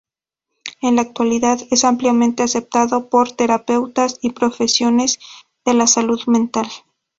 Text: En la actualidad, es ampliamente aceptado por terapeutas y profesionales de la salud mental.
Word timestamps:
En 0.81 0.95
la 0.95 1.03
actualidad, 1.03 1.59
es 1.69 1.83
ampliamente 1.83 2.41
aceptado 2.41 3.07
por 3.07 3.33
terapeutas 3.33 4.17
y 4.23 4.31
profesionales 4.31 5.19
de 5.63 5.75
la 5.75 5.85
salud 5.85 6.21
mental. 6.25 6.67